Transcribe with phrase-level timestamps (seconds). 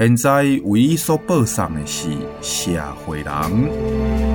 [0.00, 2.08] 现在唯一所报送的是
[2.40, 4.29] 社会人。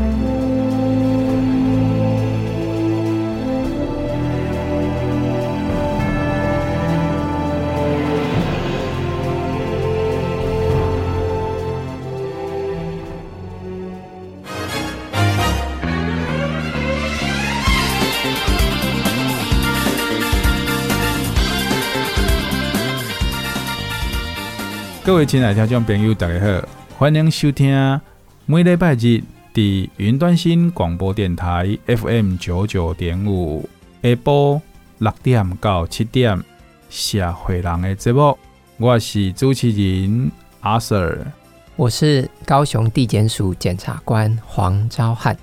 [25.05, 26.67] 各位亲爱的听众朋友，大家好，
[26.97, 28.01] 欢迎收听
[28.47, 29.21] 每礼拜日
[29.53, 33.69] 的云端新广播电台 FM 九九点五
[34.01, 34.59] 下播
[34.97, 36.43] 六点到七点
[36.89, 38.35] 社会人的节目。
[38.77, 40.31] 我是主持人
[40.61, 41.27] 阿 Sir，
[41.75, 45.37] 我是高雄地检署检察官黄昭汉。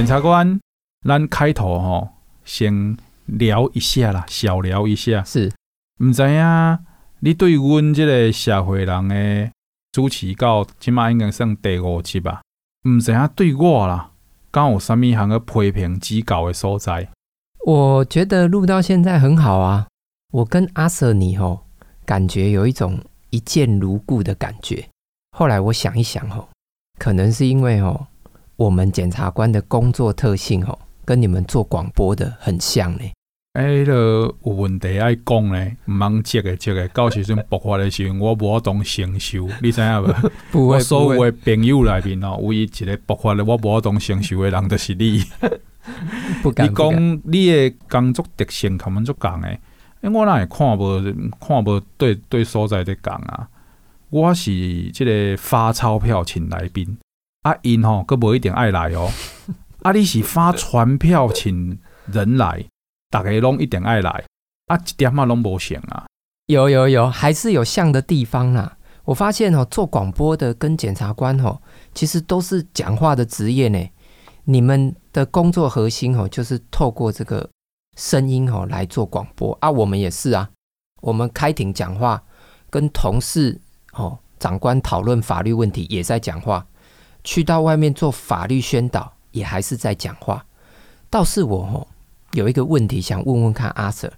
[0.00, 0.58] 检察官，
[1.06, 2.08] 咱开头吼，
[2.46, 5.22] 先聊一下啦，小聊一下。
[5.24, 5.52] 是，
[6.02, 6.78] 唔知影
[7.18, 9.50] 你对阮这个社会人的
[9.92, 12.40] 主持到起码应该算第五集吧？
[12.88, 14.12] 唔知影对我啦，
[14.50, 17.06] 敢有啥物项个批评指教的所在？
[17.66, 19.86] 我觉得录到现在很好啊。
[20.32, 21.66] 我跟阿 Sir 你吼，
[22.06, 24.88] 感觉有一种一见如故的感觉。
[25.36, 26.48] 后来我想一想吼，
[26.98, 28.06] 可能是因为吼。
[28.60, 33.00] 我们检察官的工作特性哦，跟你们做广播的很像呢。
[33.54, 40.30] 哎，都有问题爱讲呢，唔忙接个接个，到时阵爆发的时候，我无当承受， 你知影无？
[40.52, 45.24] 不，我所有的朋友里面哦，唯一一个爆发的，我无当承受的人就是你。
[46.42, 46.70] 不敢。
[46.70, 49.58] 你讲你的工作特性，他们就讲诶，
[50.02, 51.02] 哎，我哪会看无
[51.40, 53.48] 看无对对所在的讲啊？
[54.10, 56.98] 我是这个发钞票请来宾。
[57.42, 59.10] 啊，因吼，阁无一定爱来哦。
[59.82, 62.66] 啊，你是发传票请人来，
[63.08, 64.24] 大家拢一定爱来。
[64.66, 66.04] 啊，一点嘛拢无像啊。
[66.46, 68.76] 有有有，还是有像的地方啦。
[69.04, 71.62] 我发现哦，做广播的跟检察官哦，
[71.94, 73.88] 其实都是讲话的职业呢。
[74.44, 77.48] 你们的工作核心哦，就是透过这个
[77.96, 79.70] 声音哦来做广播啊。
[79.70, 80.50] 我们也是啊，
[81.00, 82.22] 我们开庭讲话，
[82.68, 83.58] 跟同事
[83.94, 86.66] 哦、长官讨论法律问题，也在讲话。
[87.22, 90.44] 去到外面做法律宣导，也还是在讲话。
[91.08, 91.88] 倒是我吼
[92.32, 94.12] 有一个问题想问问看阿 Sir，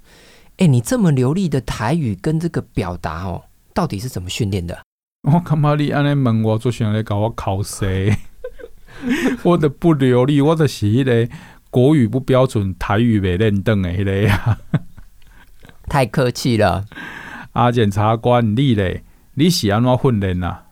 [0.58, 4.82] 哎，你这么流利的台语跟这个表达哦，到底是怎么训练的？
[5.22, 8.14] 我感觉你安尼问我，就想来搞我考试。
[9.42, 11.32] 我的不流利，我的是迄个
[11.70, 14.58] 国语不标准，台语没认得的迄个呀。
[15.88, 16.84] 太客气了，
[17.52, 19.02] 阿 检察官，你咧，
[19.34, 20.66] 你是安怎训练啊？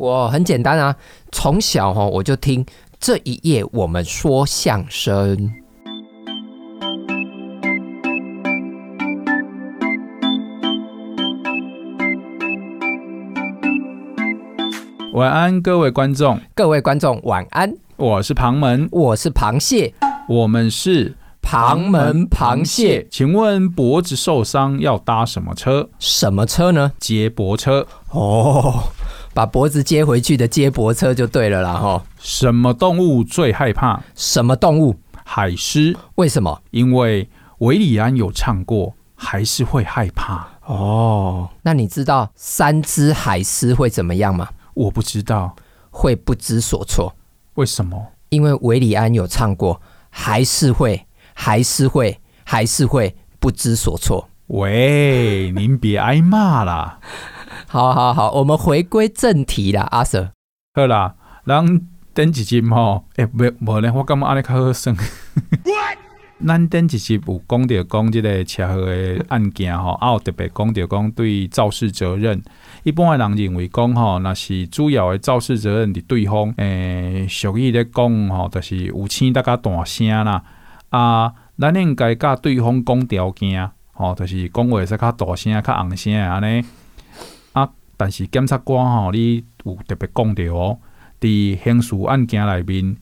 [0.00, 0.96] 我很简单啊，
[1.30, 2.64] 从小哈我就听
[2.98, 5.52] 这一夜我们说相声。
[15.12, 17.70] 晚安，各位观众，各位观众晚安。
[17.98, 19.92] 我是庞门，我是螃蟹，
[20.26, 23.06] 我们是庞门螃蟹。
[23.10, 25.90] 请问脖子受伤要搭什么车？
[25.98, 26.92] 什么车呢？
[26.98, 27.86] 接驳车。
[28.12, 28.84] 哦。
[29.32, 32.02] 把脖子接回去的接驳车就对了啦，吼。
[32.18, 34.00] 什么动物最害怕？
[34.14, 34.96] 什么动物？
[35.24, 35.96] 海狮。
[36.16, 36.62] 为什么？
[36.70, 37.28] 因为
[37.58, 40.48] 韦里安有唱过，还是会害怕。
[40.66, 44.48] 哦，那你知道三只海狮会怎么样吗？
[44.74, 45.56] 我不知道。
[45.92, 47.16] 会不知所措。
[47.54, 48.12] 为什么？
[48.28, 51.04] 因为韦里安有唱过，还是会，
[51.34, 54.28] 还是会，还是会不知所措。
[54.46, 57.00] 喂，您别挨骂啦。
[57.72, 60.30] 好好好，我们回归正题啦，阿 Sir。
[60.74, 61.14] 好啦，
[61.46, 61.64] 咱
[62.12, 64.96] 等一集吼，诶、欸，无无咧，我感觉安尼较好算。
[66.44, 72.42] 咱等一集有讲着讲即个车祸的案件吼， 啊，有特别讲着讲对肇事责任，
[72.82, 80.42] 一般的人认为讲吼，若是主要的肇事责任伫对方，诶、欸，属于咧讲吼，就是有声大家大声啦，
[80.88, 86.64] 啊，咱应该甲对方讲条件，吼，就是讲话说较大声、较昂声安尼。
[88.00, 90.78] 但是检察官吼，你有特别讲到哦，
[91.20, 92.96] 伫刑事案件内面，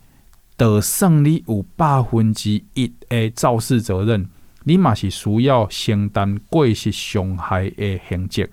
[0.56, 4.28] 就算你有百分之一的肇事责任，
[4.64, 8.48] 你嘛是需要承担过失伤害的刑责。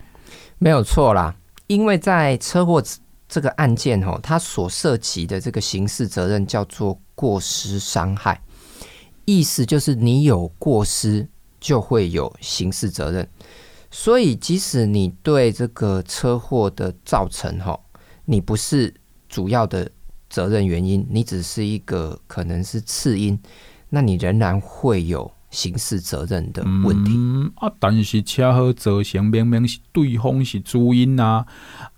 [0.58, 1.34] 没有错啦，
[1.66, 2.80] 因为在车祸
[3.28, 8.40] 这个案件哦，它所涉及的这个刑事责任叫做过失伤害，
[9.24, 11.26] 意思就是你有过失
[11.58, 13.28] 就会有刑事责任。
[13.90, 17.78] 所以，即使你对这个车祸的造成哈，
[18.24, 18.92] 你不是
[19.28, 19.90] 主要的
[20.28, 23.38] 责任原因，你只是一个可能是次因，
[23.90, 27.16] 那你仍然会有刑事责任的问题。
[27.56, 31.46] 啊，但是车祸造成明明是对方是主因啊，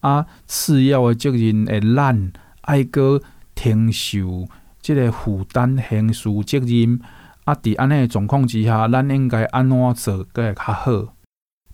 [0.00, 3.20] 啊，次要的责任会咱爱哥
[3.56, 4.46] 承受
[4.80, 7.00] 这个负担刑事责任
[7.44, 11.14] 啊，伫安尼的状况之下，咱应该安怎做才会较好？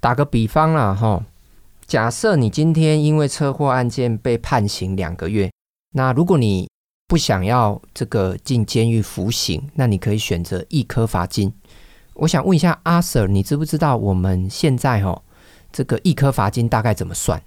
[0.04, 1.24] 打个比方啦，哈，
[1.86, 5.50] 假设你今天因为车祸案件被判刑两个月，
[5.94, 6.68] 那如果你
[7.08, 11.50] 不想要这个进监狱服刑，那你可以选择一颗罚金。
[12.16, 15.22] 我想问一下阿 Sir，你知不知道我们现在哈
[15.72, 17.42] 这个一颗罚金大概怎么算？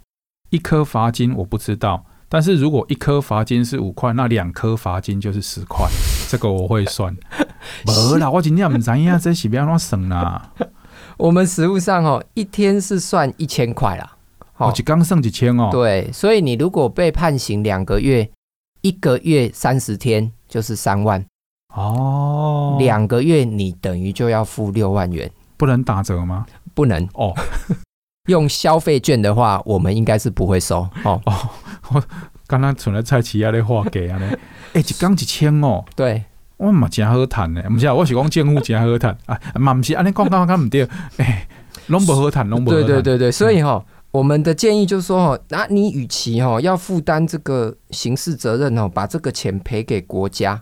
[0.49, 5.87] 一颗罚金我不知道，但是如果一颗罚金是五块，那两颗罚金就是十块，
[6.27, 7.15] 这个我会算。
[7.85, 10.51] 没啦，我今天不知道这是要怎算啦。
[11.17, 14.15] 我们实务上哦，一天是算一千块啦。
[14.57, 15.69] 哦，就刚剩几千哦。
[15.71, 18.29] 对，所以你如果被判刑两个月，
[18.81, 21.25] 一个月三十天就是三万。
[21.73, 25.29] 哦，两个月你等于就要付六万元。
[25.57, 26.45] 不能打折吗？
[26.75, 27.33] 不能哦。
[28.29, 30.87] 用消费券的话，我们应该是不会收。
[31.03, 31.49] 哦哦，
[31.89, 32.03] 我
[32.45, 34.37] 刚刚存了蔡奇亚的话给啊嘞。
[34.73, 35.83] 哎，一刚一千哦。
[35.95, 36.23] 对。
[36.57, 40.87] 我嘛真好谈呢，不是啊，我是讲政府真好谈啊，嘛不是安尼讲讲讲唔对，
[41.17, 41.47] 哎，
[41.85, 42.85] 拢不好谈，拢不好谈。
[42.85, 50.59] 对对对对，所以哈，我们的建议就是说哈，那你与其哈要负担这个刑事责任哦，把这个钱赔给国家，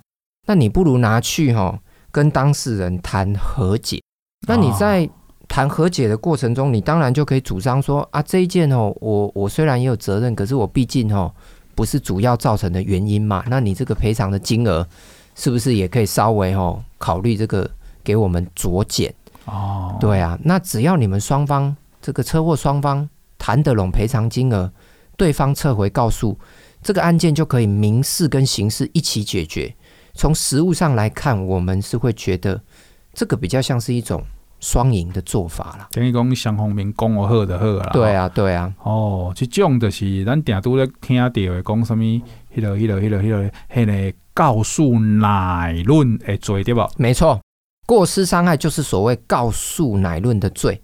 [0.48, 1.80] 那你不如拿去哈
[2.12, 4.02] 跟当事人谈和解。
[4.48, 5.10] 那你在
[5.48, 11.34] 谈和解的过程中，你当然就可以主张说啊，这一件哦，我我虽然也有责任，可是我毕竟哦
[11.74, 14.86] 不是主要造成的原因嘛，那你这个赔偿的金额。
[15.36, 17.70] 是不是也可以稍微哦考虑这个
[18.04, 19.14] 给我们酌减
[19.46, 19.96] 哦？
[20.00, 24.72] 对啊，那只要你们双方这个车祸双方谈得拢赔偿金额，
[25.18, 26.38] 对方撤回告诉，
[26.82, 29.76] 这个案件就可以民事跟刑事一起解决。
[30.14, 32.60] 从实物上来看，我们是会觉得
[33.14, 34.24] 这个比较像是一种
[34.62, 35.90] 双赢的做法啦。
[35.92, 37.90] 等于讲双方面讲我好就好啦。
[37.92, 38.74] 对啊，对啊。
[38.84, 44.18] 哦，这种就是咱定都咧听到的讲什么，迄落、迄落、迄落、迄落、迄个。
[44.36, 46.88] 告诉乃论诶罪对吧？
[46.98, 47.42] 没错，
[47.88, 50.82] 过失伤害就是所谓告诉乃论的罪，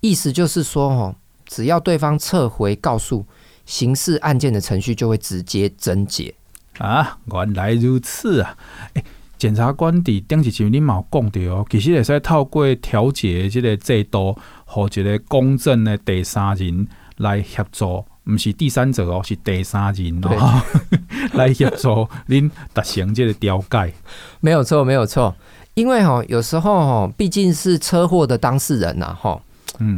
[0.00, 1.14] 意思就是说，哦，
[1.44, 3.26] 只要对方撤回告诉，
[3.66, 6.34] 刑事案件的程序就会直接侦结
[6.78, 7.18] 啊。
[7.30, 8.56] 原来如此啊！
[8.94, 9.04] 诶，
[9.36, 14.34] 检察官伫顶一集你有讲到哦，其实会使透过调解这个制度，
[14.64, 18.02] 和一个公正的第三人来协助。
[18.24, 20.62] 不是第三者哦，是第三人哦，
[21.34, 23.92] 来协助您达成这个调解。
[24.40, 25.34] 没有错，没有错。
[25.74, 29.40] 因为哈，有时候哈，毕竟是车祸的当事人呐，哈，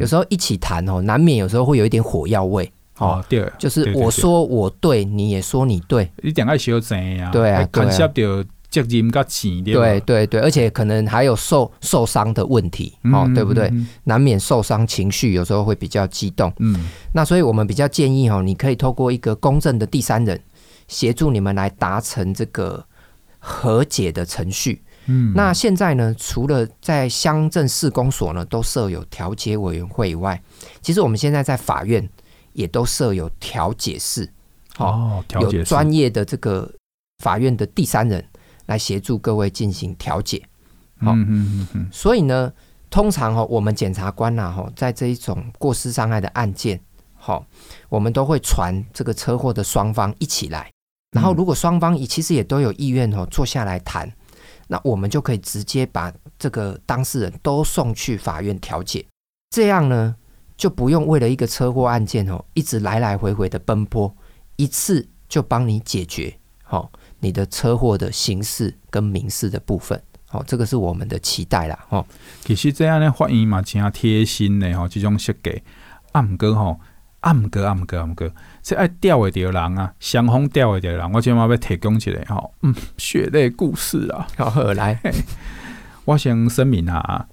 [0.00, 2.70] 有时候一起谈哦，难免有时候会有一点火药味。
[2.98, 7.30] 哦，对，就是我说我对，你也说你对，一定要小心呀。
[7.30, 8.14] 对啊，牵涉到。
[8.70, 13.72] 责任较浅点，对对对，而且可能还有受受伤的问题，哦、嗯，对不对？
[14.04, 16.52] 难免受伤，情绪有时候会比较激动。
[16.58, 20.40] 嗯，那所以我们比较建议哦，你可以透过一个公正的第三人
[20.88, 22.84] 协助你们来达成这个
[23.38, 24.82] 和解的程序。
[25.06, 30.40] 嗯，那现在呢，除了在乡镇市公所呢都设有调解委员会以外，
[30.82, 32.06] 其实我们现在在法院
[32.52, 34.28] 也都设有调解室。
[34.78, 36.70] 哦，调解专业的这个
[37.22, 38.22] 法院的第三人。
[38.66, 40.42] 来协助各位进行调解，
[40.98, 41.14] 好，
[41.90, 42.52] 所以呢，
[42.90, 46.80] 通常哈，我们检察官呐，哈，在这一种过失伤害的案件，
[47.14, 47.46] 好，
[47.88, 50.70] 我们都会传这个车祸的双方一起来，
[51.12, 54.12] 然后如果双方也其实也都有意愿哦，坐下来谈，
[54.66, 59.06] 那我们就可以直接把这个当事人都送去法院调解，
[59.50, 60.16] 这样呢，
[60.56, 64.12] 就不用为了一个车祸案件哦，一直来来回回的奔波，
[64.56, 66.90] 一次就帮你解决，好。
[67.20, 72.04] 你的车祸的刑事跟民事的部分，好，这个是我们的期待啦，哈。
[72.40, 75.62] 其实这样的法院嘛，真贴心的哈，这种设计。
[76.12, 76.80] 啊，毋过吼，
[77.20, 78.30] 啊，毋过啊，毋过啊，毋过，
[78.62, 84.26] 这爱钓的着人啊，双方钓的着人，我今嘛要提供一个哈，嗯，血泪故事啊。
[84.36, 85.00] 好，来，
[86.04, 87.28] 我先声明啊，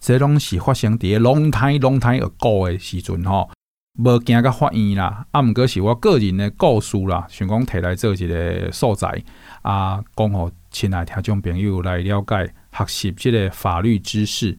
[0.00, 3.50] 这拢是发生伫 long time long time ago 的时阵吼。
[3.98, 9.22] 无惊到法院啦，啊，毋过是我个人的故事啦，想讲摕来做一个素材
[9.62, 14.54] 啊，讲互亲爱听众朋友来了解学习即个法律知识。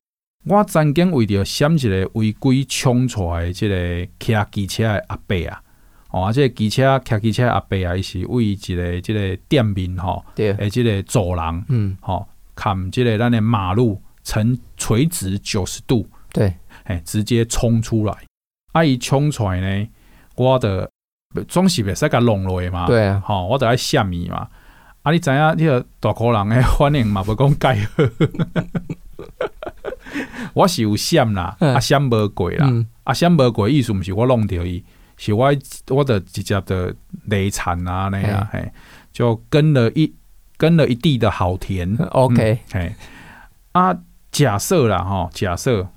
[0.45, 5.61] 我曾经为着闪一个违规冲出来即个骑机车的阿伯啊，
[6.09, 18.15] 哦，啊，即个机车骑机车的阿伯啊，伊是为一个即个店面吼，诶，即个走廊，嗯，吼，砍即个咱的马路呈垂直九十度，对，诶，直接冲出来。
[18.77, 18.83] 啊！
[18.83, 19.87] 伊冲出来呢，
[20.35, 20.89] 我的
[21.47, 22.85] 总是袂使甲弄落去嘛。
[22.85, 24.47] 对啊，吼，我得爱闪伊嘛。
[25.03, 27.23] 啊，你知影你个大个人诶反应嘛？
[27.23, 28.03] 不讲介好。
[30.53, 32.67] 我是有闪啦，啊闪无过啦，
[33.03, 34.83] 啊闪无过意思毋是我弄着伊，
[35.17, 35.51] 是我
[35.89, 38.71] 我的直接的累残啊那样，嘿，
[39.11, 40.13] 就跟了一
[40.55, 41.93] 跟了一地的好田。
[42.11, 42.95] OK，嘿，
[43.73, 43.97] 啊，
[44.31, 45.87] 假设啦，吼，假设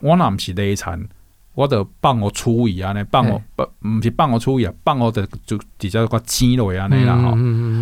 [0.00, 1.08] 我若毋是累残。
[1.56, 7.30] 我着放互处理安尼，放互不毋是放互处理啊，放互着就直接个钱落安尼啦吼。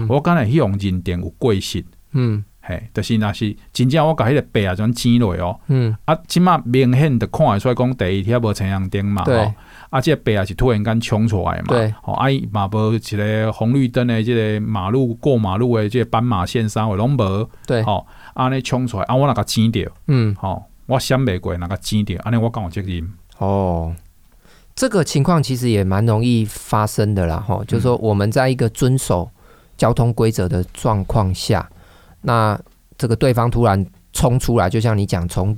[0.09, 9.53] 我敢若迄种认定有过失，嗯，嘿，就是若是真正我甲迄个白啊种钱落哦，嗯，啊，即码明显着看会出来讲第一天无青红灯嘛，吼，
[9.91, 23.13] 啊，即个白啊是突然间冲出来嘛，对，吼，啊伊嘛无一个红绿灯的即个马路过马路的即个斑马线上拢无，对，吼，安尼冲出来，啊，我若甲钱着，嗯，吼，我闪袂过，若甲钱着，安尼我敢有责任。
[23.39, 23.95] 哦，
[24.75, 29.29] 这个情况其实也蛮容易发生的啦，哈，就是说我们在一个遵守
[29.77, 31.69] 交通规则的状况下，
[32.23, 32.59] 那
[32.97, 35.57] 这个对方突然冲出来，就像你讲，从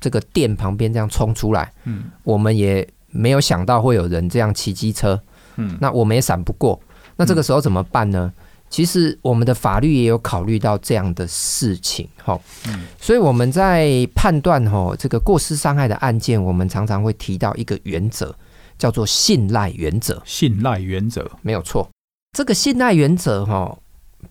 [0.00, 5.20] 这个店旁边这样冲出来，嗯，我们也没有想到会有人这样骑机车，
[5.56, 6.80] 嗯，那我们也闪不过，
[7.16, 8.32] 那这个时候怎么办呢？
[8.70, 18.34] 其实我们的法律也有考虑到这样的事情，哈，嗯，所以我们在判断哈这个过失伤害的案件，我们常常会提到一个原则，
[18.76, 20.22] 叫做信赖原则。
[20.26, 21.88] 信赖原则没有错。
[22.36, 23.78] 这个信赖原则哈，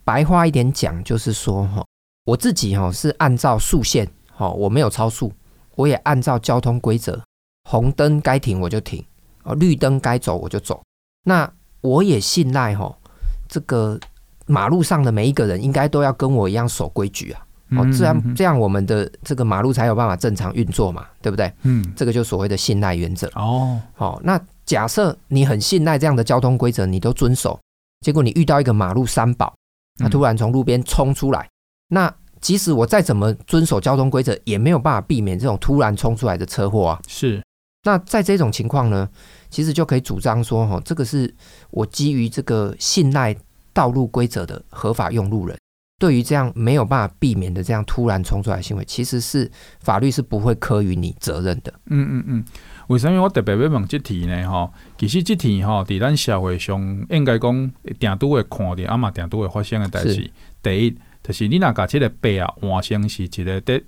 [0.03, 1.83] 白话一点讲就是说哈，
[2.23, 5.33] 我自己哈是按照速限，哈，我没有超速，
[5.73, 7.19] 我也按照交通规则，
[7.67, 9.03] 红灯该停我就停，
[9.43, 10.83] 哦，绿灯该走我就走。
[11.23, 11.51] 那
[11.81, 12.95] 我也信赖哈
[13.49, 13.99] 这个。
[14.47, 17.43] 马路上的每一个人应该都要跟我一样守规矩啊！
[17.77, 21.51] 哦，这样这样我们的这个马路才有办法正常运作嘛，对不对？
[21.63, 23.27] 嗯，这个就所谓的信赖原则。
[23.35, 27.59] 哦，好，那假设你很信赖这样的交通规则，你都遵守，
[27.99, 29.53] 结果你遇到一个马路三宝，
[29.97, 31.49] 他突然从路边冲出来，
[31.89, 37.01] 那即使我再怎么遵守交通规则，也没有办法避免这种突然冲出来的车祸啊。
[37.05, 37.43] 是，
[37.83, 39.09] 那在这种情况呢，
[39.49, 41.35] 其实就可以主张说，哈，这个是
[41.71, 43.35] 我基于这个信赖。
[43.77, 45.55] 道路规则的合法用路人，
[45.99, 51.71] 对于这样没有办法避免的这样突然冲出来的行为，其实是法律是不会科予你责任的。
[51.85, 52.45] 嗯嗯嗯，
[52.87, 54.49] 为什么我特别要问这题呢？
[54.49, 56.81] 吼，其实这题哈，在咱社会上
[57.11, 60.27] 应该讲，定都会看的，啊嘛，定都会发生的代志。
[60.63, 63.83] 第一，就是你那个这个白啊，换成是一个得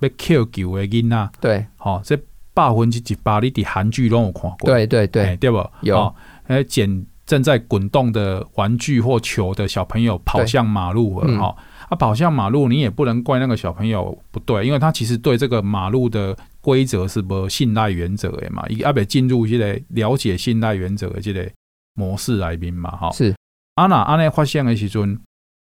[0.00, 1.30] 要求救的囡仔。
[1.40, 2.18] 对，好，这
[2.52, 4.66] 百分之一百，你伫韩剧拢有看过。
[4.66, 5.64] 对对对，欸、对不？
[5.82, 6.12] 有，
[6.48, 7.06] 诶，捡。
[7.24, 11.56] 正在滚动的玩具或球的小朋友跑向马路了哈，
[11.88, 21.48] 啊，跑向马路，你也不能怪那个小朋友不对，因为他其实对这个马路的规则是不信赖原则的嘛，伊阿未进入这个了解信赖原则的这个
[21.94, 23.10] 模式来宾嘛，哈。
[23.12, 23.34] 是。
[23.74, 25.18] 啊那安尼发现的时阵，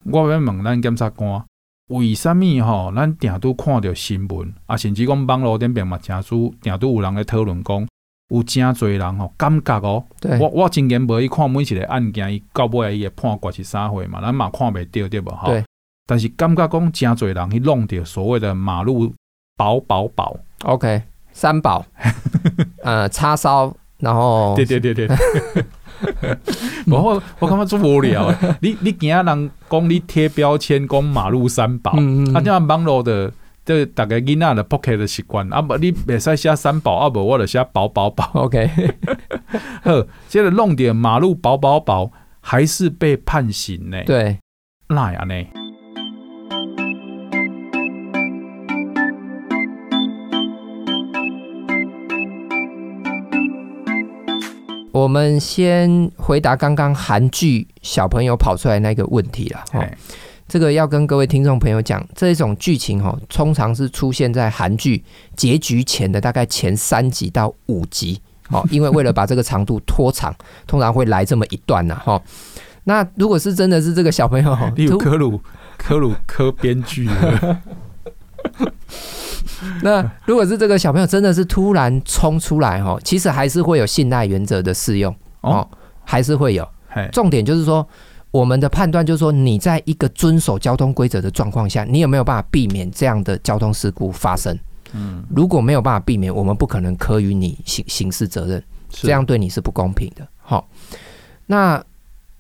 [0.06, 1.44] 我要问咱检察官，
[1.90, 2.94] 为什么哈？
[2.96, 7.88] 咱定都看到新闻啊，甚至讲网络顶边嘛，正主定都有人在讨论讲。
[8.30, 10.04] 有真侪人吼，感觉哦，
[10.40, 15.54] 我我真然无去看每一个案件，伊到尾伊会判决是啥货嘛，咱嘛看袂到对无吼。
[16.06, 19.14] 但是感觉讲真侪人去弄掉所谓的马路
[19.58, 21.86] 保保保，OK，三宝，
[22.84, 25.08] 呃，叉烧，然后对对对对，
[26.88, 28.34] 我我感觉足无聊。
[28.62, 31.92] 你你今仔人讲你贴标签讲马路三宝，
[32.34, 33.32] 啊，这样网络的。
[33.68, 38.32] 这大概囡仔的 pocket 的习惯，啊不，你别使写三宝，啊不，我就写宝宝宝。
[38.36, 38.66] OK，
[39.84, 42.10] 呵， 现在弄点马路宝宝宝，
[42.40, 44.02] 还是被判刑呢？
[44.06, 44.40] 对，
[44.88, 45.36] 那样呢？
[54.94, 59.66] 我们先回答刚刚韩剧小朋友跑出来那个问题了。
[60.48, 65.04] 这个要跟各位听众朋友讲，这种剧情哦，通常是出现在韩剧
[65.36, 70.34] 结局前的大概前三集到五集，哦， 因为为了把这个长度拖长，
[70.66, 72.22] 通常会来这么一段呐，哈。
[72.86, 75.42] 那如果是真的是这个小朋友哈， 例如科鲁
[75.78, 77.10] 科鲁科编剧，
[79.84, 85.68] 那如果是这个小朋友真的是突然冲出来哈，其实还是会有信赖原则的适用哦，
[86.06, 86.66] 还是会有。
[87.12, 87.88] 重点就是说，
[88.38, 94.56] 我们的判断就是说，你在一个遵守交通规则的状况下，你有没有办法避免这样的交通事故发生？
[94.94, 100.28] 嗯，如果没有办法避免，我们不可能科予你刑刑事责任，这样对你是不公平的。
[100.38, 100.70] 好，
[101.48, 101.84] 那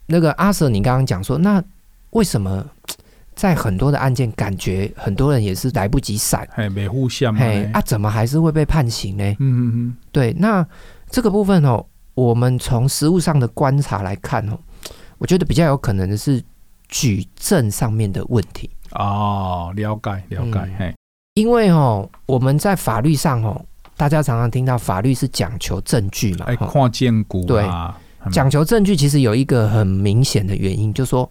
[0.05, 1.63] 那个阿 Sir，你刚刚讲说，那
[2.11, 2.63] 为什么？
[3.37, 9.23] 在很多的案件，感觉很多人也是来不及闪，哎，没互相，哎，啊，怎么还是会被判刑呢？
[9.33, 10.65] 嗯嗯嗯，对，那
[11.11, 11.85] 这个部分哦，
[12.15, 14.57] 我们从实物上的观察来看哦，
[15.17, 16.43] 我觉得比较有可能的是
[16.89, 18.69] 举证上面的问题。
[18.91, 20.95] 哦，了解了解，嘿、嗯，
[21.35, 23.63] 因为哦，我们在法律上哦，
[23.95, 27.67] 大家常常听到法律是讲求证据嘛，哎，看见骨，对，
[28.31, 31.29] 讲求证据其实有一个很明显的原因，就是说。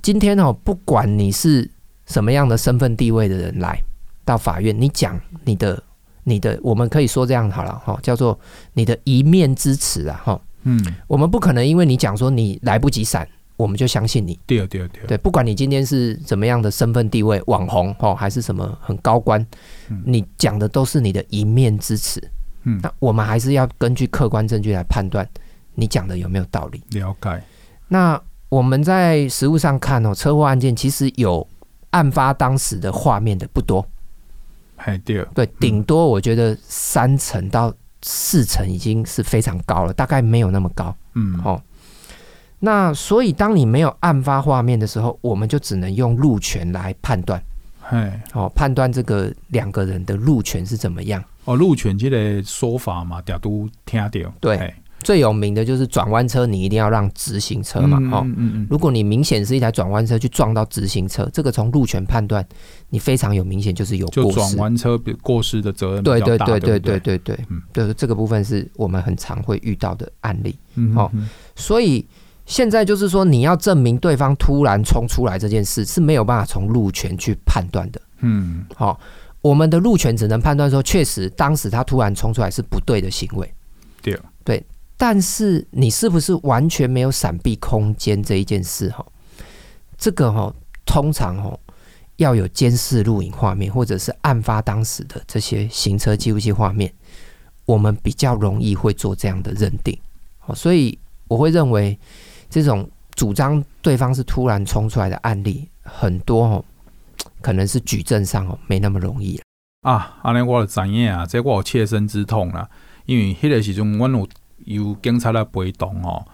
[0.00, 1.68] 今天哦，不管你是
[2.06, 3.76] 什么样的身份地位的人来
[4.24, 5.82] 到法院，你讲你的、
[6.22, 8.38] 你的，我们可以说这样好了哈，叫做
[8.74, 10.40] 你的一面之词啊哈。
[10.62, 14.38] 嗯，我们不可能因为你讲说你来不及闪，我们就相信你。
[14.46, 19.44] 对对对，对，不管你今天是怎么样的身份地位，网红哦，还是什么很高官，
[20.04, 22.22] 你讲的都是你的一面之词。
[22.64, 25.28] 嗯，那我们还是要根据客观证据来判断
[25.74, 26.82] 你讲的有没有道理。
[26.90, 27.42] 了解。
[27.88, 28.20] 那。
[28.50, 31.46] 我们在实物上看哦，车祸案件其实有
[31.90, 33.86] 案发当时的画面的不多，
[34.74, 37.70] 还对对，顶多我觉得三成到
[38.02, 40.94] 四成已经是非常高了，大概没有那么高。
[41.14, 41.60] 嗯，哦，
[42.58, 47.42] 那所以当你没有案发画面的时候，我们就只能用路权来判断，
[47.88, 51.22] 哎，哦，判断这个两个人的路权是怎么样。
[51.44, 54.74] 哦，路权这个说法嘛，大家都听到，对。
[55.02, 58.26] 最有名的就是转弯车，你一定要让直行车嘛，哦，
[58.68, 62.46] 如果你明显是一台转弯车去撞到直行车，这个从路权判断，
[62.90, 67.18] 你非常有明显就是有过失，就转弯车过失的责任对对对对对对？
[67.18, 70.58] 对，嗯，对，这个部分是我们很常会遇到的案例，
[70.96, 71.10] 哦，
[71.54, 72.04] 所以
[72.44, 78.98] 现在就是说，你要证明对方突然冲出来这件事是没有办法从路权去判断的，嗯，好，
[79.42, 83.54] 我们的路权只能判断说，确实当时他突然冲出来是不对的行为，
[84.02, 84.64] 对，对。
[85.00, 88.90] 但是你是不是完全没有闪避空间这一件事？
[88.90, 89.06] 哈，
[89.96, 90.52] 这个哈，
[90.84, 91.56] 通常哈
[92.16, 96.92] 要有监视录影画面，或者是案发当时的这些行车记录器画面，
[97.64, 99.96] 我们比较容易会做这样的认定。
[100.52, 101.96] 所以我会认为
[102.50, 106.64] 这种主张对方是突然冲出来的案例很多哦，
[107.40, 109.40] 可能是举证上哦没那么容易
[109.82, 110.18] 啊。
[110.22, 112.68] 阿我的知影啊，这我有切身之痛啦，
[113.06, 114.28] 因为迄个时阵我有。
[114.64, 116.24] 由警察来陪同哦，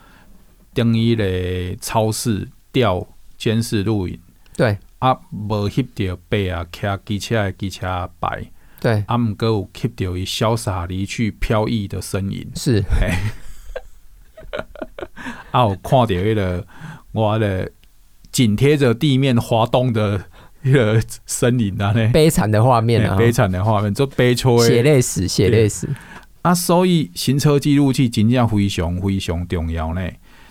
[0.73, 3.07] 等于咧超市调
[3.37, 4.19] 监视录影，
[4.57, 4.79] 对。
[5.01, 9.05] 啊，无翕到白啊，骑机车的机车牌，对。
[9.07, 12.83] 啊，毋过有翕到伊潇洒离去飘逸的身影，是，
[15.51, 16.67] 啊，有看到迄个
[17.13, 17.71] 我的
[18.33, 20.19] 紧贴着地面滑动的
[20.65, 22.09] 迄个身影啊，呢。
[22.11, 25.87] 悲惨的画面啊，悲惨的画面，做悲催，血泪史，血泪史。
[26.45, 30.01] 啊，所以行车记录器真正非常非常重要呢。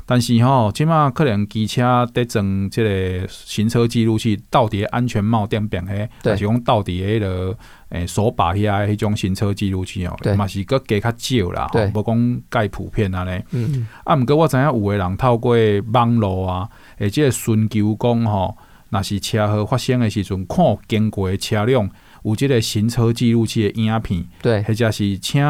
[0.06, 7.56] 但是吼，即马可能机车得装即个行车记录器，到底安全帽顶边嘿，还是讲到底迄个
[7.90, 13.46] 诶手把遐迄种行车记录器哦，嘛是阁加较少啦，吼，无讲介普遍啊咧。
[13.52, 15.56] 嗯，啊，毋过我知影有诶人透过
[15.94, 18.58] 网络啊，诶，即个寻求讲吼，
[18.90, 21.90] 若是车祸发生诶时阵，看经过诶车辆
[22.26, 25.42] 有即个行车记录器诶影片，对，或者是请。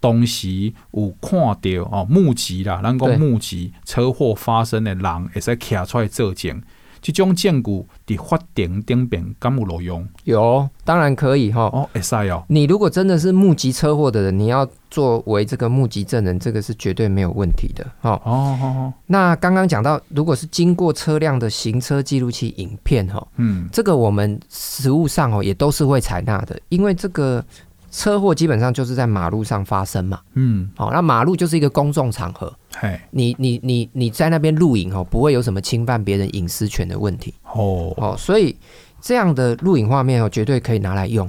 [0.00, 6.60] 当时有看到哦，目击啦，咱讲目击车祸发生的人会使徛出来作证，
[7.02, 10.08] 这种证据伫法庭顶边敢有路用？
[10.24, 11.64] 有，当然可以哈。
[11.64, 12.42] 哦，会使哦。
[12.48, 17.84] 你如果真的是目击车祸的人，你要作为这个目击证人，这个是绝对没有问题的。
[18.00, 18.92] 哦哦哦。
[19.06, 27.44] 那刚刚讲到，如果是经过车辆的行车记录器影片，哈，嗯，这个我们实务上哦也都是会采纳的，因为这个。
[27.90, 38.56] 车祸基本上就是在马路上发生嘛，嗯，好，那马路就是一个公众场合，嘿，你你你你在那边录影哦，不会有什么侵犯别人隐私权的问题，哦，哦，所以
[39.00, 41.28] 这样的录影画面哦，绝对可以拿来用。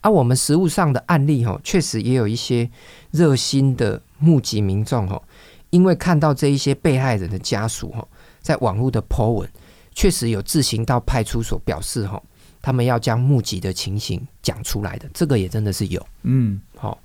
[0.00, 2.70] 啊我们实物上的案例哦，确实也有一些
[3.10, 5.20] 热心的目击民众哦，
[5.70, 8.08] 因为看到这一些被害人的家属哦，
[8.40, 9.48] 在网络的 po 文，
[9.94, 12.22] 确实有自行到派出所表示哦。
[12.60, 16.98] 他们要将募集的情形讲出来的，这个也真的是有，嗯，好。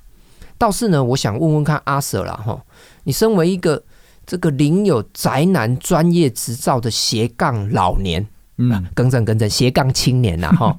[0.56, 2.64] 倒是呢，我想问问看阿 Sir 啦，哈，
[3.02, 3.82] 你身为一个
[4.24, 10.78] 这个领有宅男专业执照的斜杠老年，嗯，更正更正，斜杠青年呐，哈。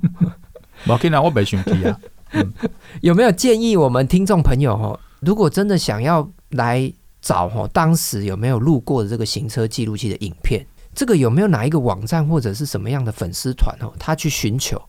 [0.87, 1.99] 我跟你讲，我没生气啊。
[2.31, 2.53] 嗯、
[3.01, 4.99] 有没有建议我们听众朋友哈？
[5.19, 10.65] 如果真的想要来找哈，当时有没有路过的这个行车记录器的影片？
[10.95, 13.93] 这个有没有哪一个网站或者是什么样的粉丝团哦？
[13.99, 14.81] 他去寻求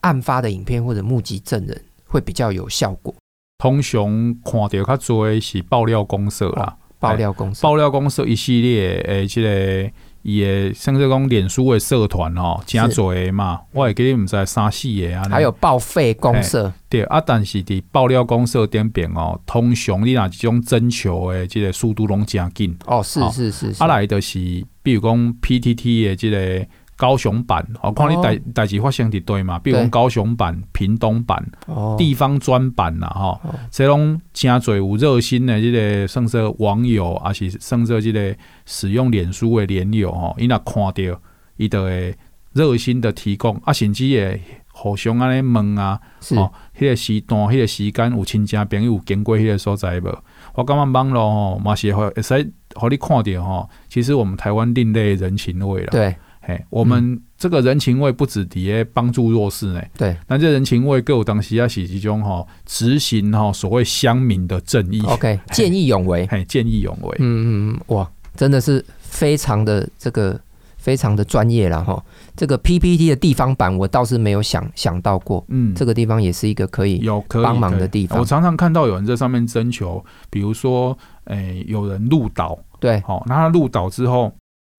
[0.00, 3.14] 案发的影片或者目击证人会比较有效果？
[3.58, 9.90] 通常看到较多的是爆料公社啦，哦、爆料公社，爆料公社一系列诶，这个。
[10.24, 15.22] 也像说讲脸书的社团哦，真侪嘛，我会记你毋知三四个啊。
[15.30, 24.38] 还有报废公社，对啊，但是伫爆料公社顶边哦，通常你若即种征求的即个速度拢诚紧哦，是是是，是，啊来就是，
[24.82, 26.66] 比如讲 PTT 的即个。
[26.96, 29.58] 高雄版，哦看你代代志发生伫对嘛？
[29.58, 41.20] 比如讲高雄版、屏东版、哦、地方专版啦，吼、哦，这种真侪有热心的这个甚至网友，还是甚至这个使用脸书的连友吼，伊若看到，
[41.56, 42.14] 伊就会
[42.52, 44.40] 热心的提供，啊，甚至会
[44.72, 46.00] 互相安尼问啊，
[46.36, 50.16] 哦，迄、那个时段、迄、那个时间有亲戚朋友有经过迄个所在无？
[50.54, 55.88] 我感觉网络吼嘛是会会使互你看着吼，其实我们台湾另类人情味啦。
[55.90, 56.14] 对。
[56.46, 59.82] 嘿，我们这个人情味不止底下帮助弱势呢。
[59.96, 65.00] 对，那这人情味各有当时要是其中哈执行哈所谓乡民的正义。
[65.06, 67.16] OK，见义勇为，嘿，见义勇为。
[67.18, 70.38] 嗯嗯，哇，真的是非常的这个
[70.76, 72.04] 非常的专业了哈。
[72.36, 75.42] 这个 PPT 的地方版我倒是没有想想到过。
[75.48, 78.18] 嗯，这个地方也是一个可以有帮忙的地方。
[78.18, 84.30] 我常常看到有人在上面征求，比如说，诶，有人入岛，对，好，那他入岛之后。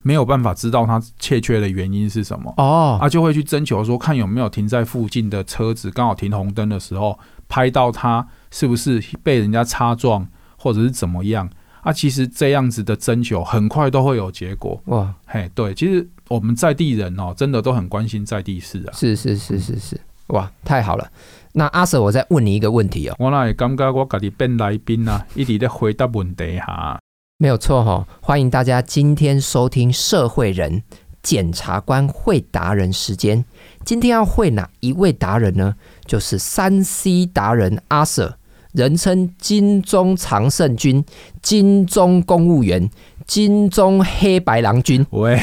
[0.06, 7.18] 没有办法知道他欠缺的原因是什么哦，他就会去征求说，看有没有停在附近的车子刚好停红灯的时候
[7.50, 11.50] 拍到他是不是被人家擦撞或者是怎么样
[11.82, 11.92] 啊？
[11.92, 15.12] 其实这样子的征求很快都会有结果哇！
[15.26, 18.94] 嘿，对，其实我们在地人哦，真的都很关心在地事啊。
[18.94, 21.10] 是是是是是，哇，太好了！
[21.54, 23.16] 那阿 Sir，我再问你一个问题哦。
[23.18, 27.00] 我那也感觉我自己变来宾啊，一直在回答问题哈。
[27.38, 30.84] 没有错哈，欢迎大家今天收听社会人
[31.22, 33.44] 检察官会达人时间。
[33.84, 35.76] 今天要会哪一位达人呢？
[36.06, 38.36] 就是三 C 达人阿 Sir，
[38.72, 41.04] 人称金钟常胜军、
[41.42, 42.90] 金钟公务员、
[43.28, 45.06] 金钟黑白郎君。
[45.10, 45.38] 喂，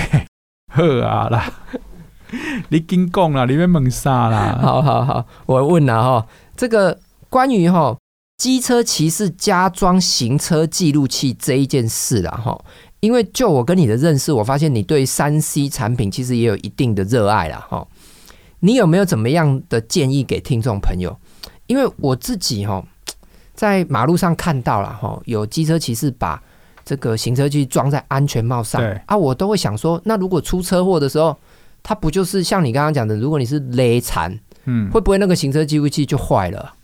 [0.72, 1.52] 好啊啦，
[2.70, 4.58] 你紧讲啦，你要问啥啦？
[4.62, 6.26] 好好好，我问了哈，
[6.56, 7.98] 这个关于哈。
[8.42, 12.60] 机车骑士加装行车记录器这一件事啦，哈，
[12.98, 17.86] 因为就我跟你的认识，我发现你对三 C 产品其实也有一定的热爱啦，哈。
[18.58, 21.16] 你有没有怎么样的建议给听众朋友？
[21.68, 22.84] 因为我自己哈，
[23.54, 26.42] 在马路上看到了哈，有机车骑士把
[26.84, 31.38] 这个行车记录器装在安全帽上，啊，我都会想说，那如果出车祸的时候，
[31.80, 36.74] 它不就是像你刚刚讲的，如果你是勒残，嗯，会不会那个行车记录器就坏了？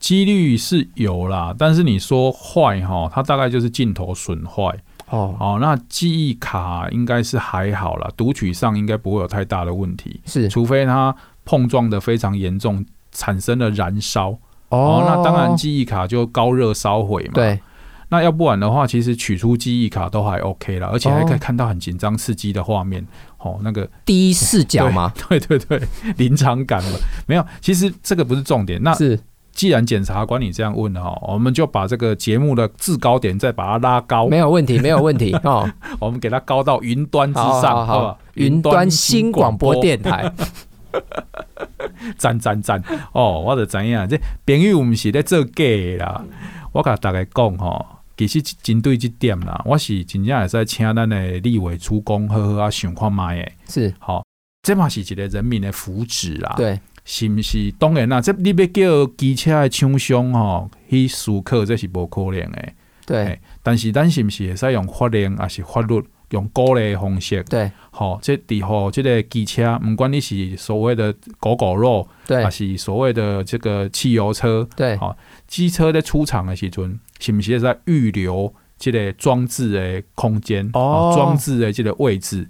[0.00, 4.64] 几率是有啦，但是你说坏哈，它大概就是镜头损坏
[5.10, 5.36] 哦。
[5.38, 10.18] 哦，那记忆卡应该是还好啦，读取上应该不会有太大的问题。
[10.24, 14.30] 是，除非它碰撞的非常严重，产生了燃烧
[14.70, 15.04] 哦，哦。
[15.06, 17.32] 那当然记忆卡就高热烧毁嘛。
[17.34, 17.60] 对。
[18.08, 23.06] 那要不然的话，其实取出记忆卡都还 OK 啦，而且还可以看到很紧张刺激的画面。
[23.38, 25.12] 哦，那个第一视角吗？
[25.28, 25.80] 对对对，
[26.16, 26.98] 临场感嘛。
[27.26, 28.82] 没有，其实这个不是重点。
[28.82, 29.20] 那是。
[29.52, 34.28] 既然检察官你这样问哈，我们就把这个节目的制高点再把它拉高。
[34.28, 35.70] 没有问题，没有问题哦。
[36.00, 40.32] 我们给它高到云端之上，好，好，好，云端新广播电台。
[42.16, 42.82] 赞赞赞！
[43.12, 45.64] 哦，我就知影这朋友不是咧做假
[45.98, 46.24] 啦。
[46.72, 53.56] 我甲大家讲哈，其实针对这点啦，我是真正也是请咱的立委出公，好好啊想看卖诶。
[53.68, 54.24] 是，好，
[54.62, 56.54] 这嘛是一个人民的福祉啦。
[56.56, 56.80] 对。
[57.12, 57.72] 是毋是？
[57.72, 62.72] 当然啦，这你要叫机车的厂商吼去思考，这是无可能的。
[63.04, 67.42] 对，但是咱是毋是会使用法令，还是法律用鼓励的方式？
[67.50, 75.16] 对，好，这底后这个机车，不管你是所谓的狗狗肉，对，还是所谓的这个汽油车，对，好，
[75.48, 80.70] 机车在出厂的时阵，是不是在预留这个装置的空间？
[80.74, 82.46] 哦，装置的这个位置。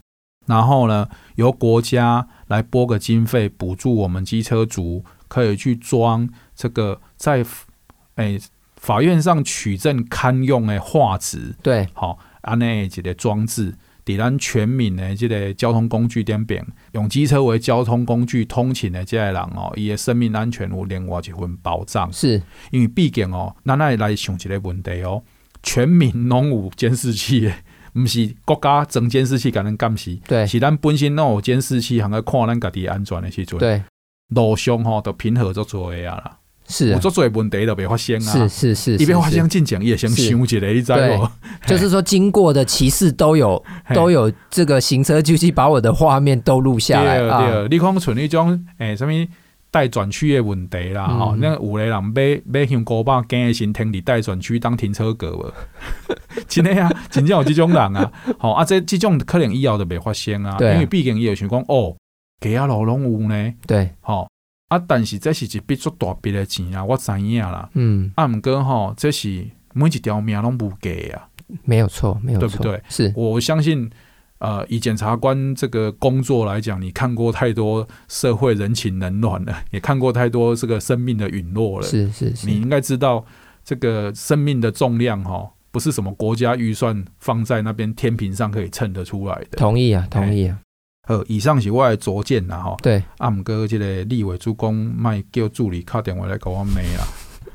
[0.50, 7.44] 然后呢，由国家来拨个经费补助我们机车族，可以去装这个在
[8.16, 8.40] 诶、欸、
[8.74, 11.54] 法院上取证堪用的画质。
[11.62, 22.12] 对，好，安内一个装置，抵咱全民的这个交通工具点变，用机车为交通工具通勤的这些人哦，伊的生命安全有另外一份保障。
[22.12, 25.22] 是，因为毕竟哦，咱来来想一个问题哦，
[25.62, 27.52] 全民拢有监视器。
[27.92, 33.82] 不是国家装监视器，甲咱监视，对，是咱本身拢有监视器，还在看咱家己安全的时阵，对，
[34.34, 36.36] 路上吼都平和做做的啊啦。
[36.72, 38.32] 是有做最问题都没发生啊。
[38.32, 41.28] 是是是，一边发生进讲也先想一下，你知不？
[41.66, 43.60] 就是说，经过的骑士都有
[43.92, 47.50] 都有这个行车记录器，把我的画面都录下来啊。
[47.50, 49.12] 对，你看像那种诶什么
[49.70, 55.52] 待转区的问题啦，吼、嗯，那有的人买买香菇巴，惊的先停伫待转区当停车格无。
[56.48, 58.12] 真的啊，真正有这种人啊。
[58.38, 61.96] 好啊，这这种可能以后就没发生啊，因为毕竟伊有想讲哦，
[62.40, 63.54] 给啊老拢有呢。
[63.66, 64.28] 对，好
[64.68, 67.68] 啊，但是这是一笔足大笔的钱啊，我知影啦。
[67.74, 71.28] 嗯，啊，毋过吼，这是每一条命拢无价啊。
[71.64, 72.82] 没有错，没有错，对不对？
[72.88, 73.90] 是我相信，
[74.40, 81.86] 呃，以检察官这个工作来讲，你看过太多社会人情冷暖了， 也看过太多这个生命的陨落了。
[81.86, 83.24] 是是是，你应该知道
[83.62, 89.58] 这个生命的重量哈，不是什么国家预算放在那边天平上可以称得出来的。
[89.58, 90.58] 同意啊，同意啊。
[91.08, 92.76] 呃，以上是我的拙见呐哈。
[92.82, 97.04] 对，阿姆哥这个立委主公卖叫助理敲电话来给我没啊。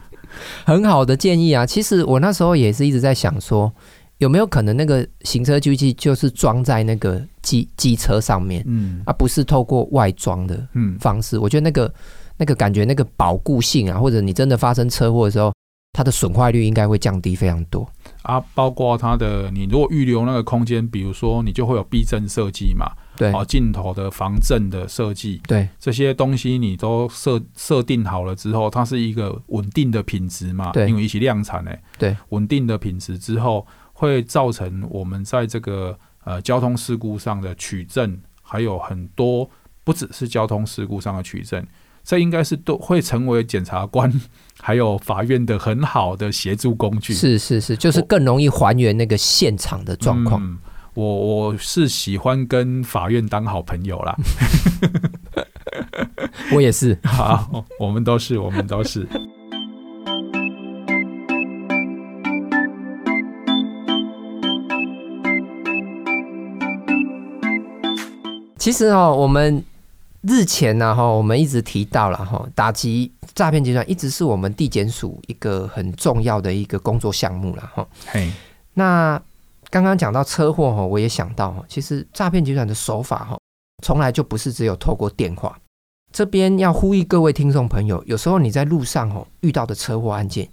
[0.66, 1.66] 很好的建议啊！
[1.66, 3.74] 其实我那时候也是一直在想说，
[4.20, 10.68] 有没有可能那个行车记录器就是装在那个机机车上面，嗯，而、啊、不是透过外装的
[11.00, 11.38] 方式。
[11.38, 11.94] 嗯、我觉得那个
[12.38, 15.54] 那个感觉那个保固性啊，或者你真的发生车祸的时候，
[15.92, 17.88] 它的损坏率应该会降低非常多
[18.22, 18.42] 啊。
[18.54, 22.92] 包括它的，你如果预留那个空间，比如说你就会有避震设计嘛。
[23.18, 30.72] 对，哦，镜头的防震的设计，对这些东西你都设设定好了之后，它是一个稳定的品质嘛？
[30.74, 33.66] 对，因为一起量产诶，对，稳定的品质之后，
[33.98, 39.50] 会造成我们在这个呃交通事故上的取证，还有很多
[39.84, 41.66] 不只是交通事故上的取证，
[42.04, 44.12] 这应该是都会成为检察官
[44.62, 47.14] 还有法院的很好的协助工具。
[47.14, 50.44] 是是是，就是更容易还原那个现场的状况。
[50.44, 50.60] 嗯
[50.96, 54.16] 我我是喜欢跟法院当好朋友啦，
[56.56, 59.06] 我也是， 好，我们都是，我们都是。
[68.66, 69.64] 其实哦，我们
[70.22, 77.88] 日前呢，哈，我们一直提到了哈，打击诈骗集团一直是我们地检署一个很重要的一个工作项目了哈。
[78.08, 78.32] 嘿，
[78.74, 79.22] 那。
[79.72, 83.38] 刚刚讲到车祸哈，我也想到哈，其实诈骗集团的手法哈，
[83.84, 85.60] 从来就不是只有透过电话。
[86.14, 90.48] 这边要呼吁各位听众朋友，有时候你在路上哦遇到的车祸案件，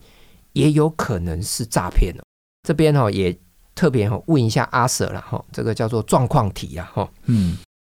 [0.54, 2.20] 也有可能是诈骗哦。
[2.66, 3.38] 这边哦也
[3.74, 7.08] 特别哦问一下阿 Sir 了哈，这个叫做状况题啊哈。
[7.26, 7.56] 嗯，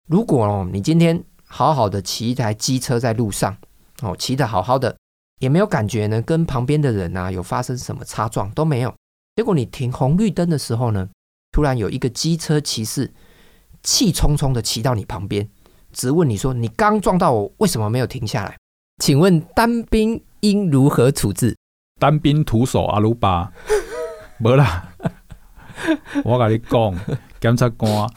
[0.09, 3.57] 如果哦你今天好好的骑一台机车在路上
[4.03, 4.97] 哦，骑得好好的，
[5.41, 8.95] 也没有感觉呢，跟旁边的人啊有发生什么擦撞都没有。
[9.37, 11.09] 结果你停红绿灯的时候呢，
[11.53, 13.13] 突然有一个机车骑士
[13.83, 15.49] 气冲冲的骑到你旁边，
[15.93, 18.57] 质问你说：“你刚撞到我，为什么没有停下来？”
[19.03, 21.57] 请问单兵应如何处置？
[21.99, 23.53] 单兵徒手阿鲁巴，
[24.39, 24.89] 没 啦。
[26.25, 26.95] 我跟你讲，
[27.41, 28.09] 检察官，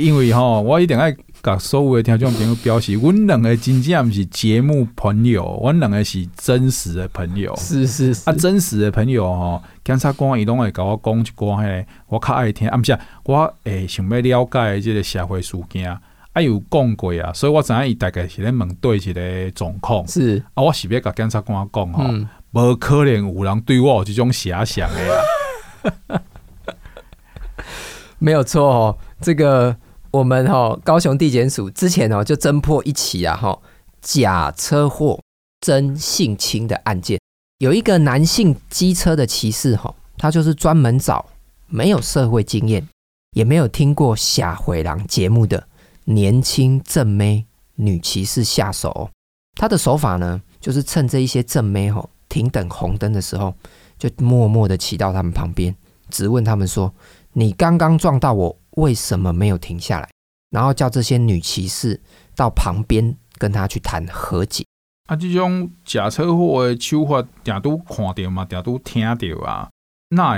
[0.00, 1.16] 因为吼，我一定爱。
[1.42, 7.54] 甲所有的听众朋友表示，阮两个真正毋是节目朋友，阮两个是真实的朋友。
[7.56, 12.68] 是是是，啊，真实的朋友吼，检察官伊拢会甲我讲一寡嘿，我较爱听。
[12.68, 15.88] 啊，毋是，我诶想要了解这个社会事件，
[16.32, 20.04] 啊有讲过啊，所以我知影伊大概是咧问对一个状况。
[20.08, 24.98] 是啊，我是要甲检察官讲吼，无、嗯、可能有人对我有即种遐想的
[26.08, 26.20] 啊。
[28.18, 29.76] 没有错哦，这个。
[30.16, 33.58] 我们哈高雄地检署之前哦就侦破一起啊哈
[34.00, 35.20] 假车祸
[35.60, 37.20] 真性侵的案件，
[37.58, 41.26] 有一个男性机车的骑士哈，他就是专门找
[41.66, 42.88] 没有社会经验，
[43.32, 45.68] 也没有听过社会人节目的
[46.04, 49.10] 年轻正妹女骑士下手。
[49.54, 53.52] 他的手法呢，就是趁这一些正妹哈停等红灯的时候，
[53.98, 55.76] 就默默的骑到他们旁边，
[56.08, 56.94] 质问他们说
[57.34, 60.08] ：“你刚刚撞到我。”为什么没有停下来？
[60.50, 62.00] 然后叫这些女骑士
[62.34, 64.64] 到旁边跟他去谈和解。
[65.08, 69.68] 啊，这种假车祸的手法，定都看到嘛，定都听到啊，
[70.10, 70.32] 那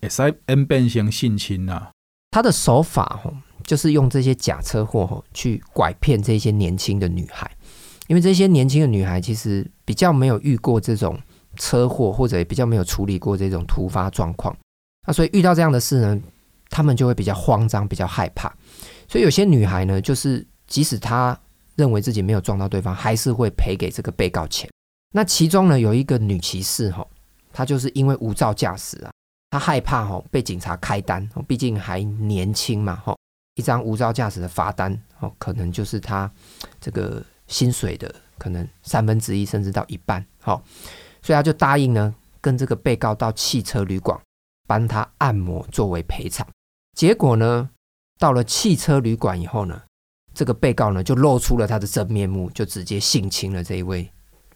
[0.00, 1.90] 会使演变成性侵啊？
[2.30, 7.50] 他的手法吼，就是用这些假车祸吼去拐骗这些年轻的女孩，
[8.06, 11.18] 因为这些年轻的女孩其实比较没有遇过这种
[11.56, 14.56] 车祸，或者也比较没有处理过这种突发状况，
[15.06, 16.20] 那所以遇到这样的事呢，
[16.72, 18.50] 他们就会比较慌张，比较害怕，
[19.06, 21.38] 所以有些女孩呢，就是即使她
[21.76, 24.70] 认为自己没有撞到对方，还是会赔给这个被告钱。
[25.14, 27.06] 那其中呢，有一个女骑士哈，
[27.52, 29.12] 她就是因为无照驾驶啊，
[29.50, 33.14] 她害怕哈被警察开单，毕竟还年轻嘛哈，
[33.56, 36.30] 一张无照驾驶的罚单哦，可能就是她
[36.80, 40.64] 这个薪水的可能三分之一甚至到一半，好，
[41.20, 44.18] 所以她就答应呢，跟这个被告到汽车旅馆
[44.66, 46.46] 帮他按摩作为赔偿。
[46.96, 47.70] 结果呢，
[48.18, 49.82] 到了汽车旅馆以后呢，
[50.34, 54.10] 这个被告呢就露出了他的真面目，就直接性侵了这一位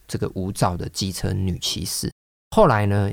[0.07, 2.13] 这个无照的机车女骑士。
[2.51, 3.13] 后来呢，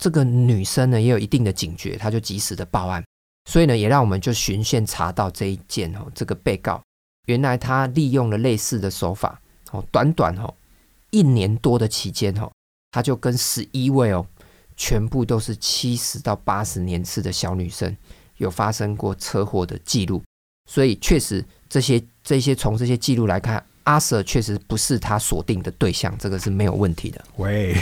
[0.00, 3.04] 这个女生呢也有一定的警觉，她就及时的报案，
[3.48, 6.82] 所以呢也让我们就循线查到这一件哦，这个被告
[7.26, 9.40] 原来他利用了类似的手法。
[9.70, 10.52] 哦，短短哦
[11.10, 12.50] 一年多的期间哦，
[12.90, 14.26] 他就跟十一位哦，
[14.76, 17.96] 全部都是七十到八十年次的小女生
[18.42, 20.22] 有发生过车祸的记录，
[20.68, 27.24] 所以确实这些这些从这些记录来看，阿 Sir 确实不是他锁定的对象，这个是没有问题的。
[27.36, 27.74] 喂，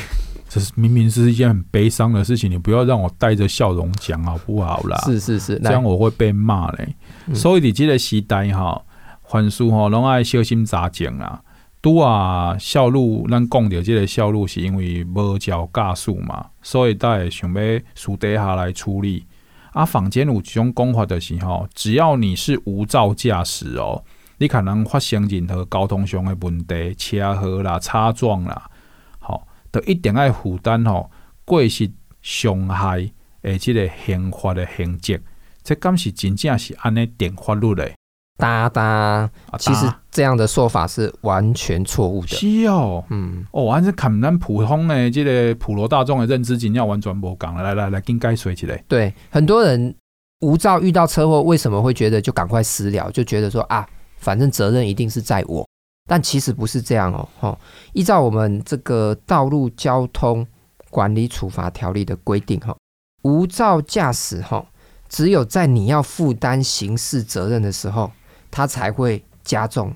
[0.49, 4.99] 这是明明是一件很悲伤的事情，你不要让我带着笑容讲好不好啦？
[5.05, 6.94] 是是是，这样我会被骂嘞。
[7.27, 8.83] 嗯、所以你这个时代哈，
[9.29, 11.42] 凡事哈拢爱小心查证啦。
[11.83, 19.25] 拄啊，孝路咱讲到这个孝路，是因为无照驾驶嘛，所以才会想要私底下来处理。
[19.72, 24.04] 啊，坊间有一种讲法的是吼，只要你是无照驾驶哦，
[24.38, 28.70] 你可能发生任何交通上的问题，车祸啦、擦撞啦，
[29.18, 31.11] 吼，都一定要负担吼
[31.44, 33.11] 过失伤害
[33.42, 35.18] 诶，即个刑法的刑责。
[35.62, 37.92] 这敢是真正是安尼定法律的？
[38.40, 42.29] 哒哒，其实这样的说法是完全错误的。
[42.29, 47.55] 是哦，嗯，哦，还是看咱普通的这个普罗大众的认知，真要完全无共。
[47.55, 48.83] 来来来，应该说起来。
[48.88, 49.94] 对，很多人
[50.40, 53.11] 无照遇到车祸，为什么会觉得就赶快私了？
[53.11, 55.64] 就觉得说啊，反正责任一定是在我。
[56.09, 57.29] 但其实不是这样哦。
[57.38, 57.59] 哈，
[57.92, 60.44] 依照我们这个道路交通
[60.88, 62.74] 管理处罚条例的规定，哈，
[63.22, 64.64] 无照驾驶，哈，
[65.09, 68.11] 只有在你要负担刑事责任的时候。
[68.51, 69.95] 它才会加重